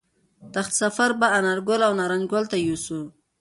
تخت 0.53 0.71
سفر 0.81 1.09
به 1.19 1.27
انارګل 1.39 1.81
او 1.87 1.93
نارنج 1.99 2.25
ګل 2.31 2.43
ته 2.51 2.57
یوسو 2.67 2.99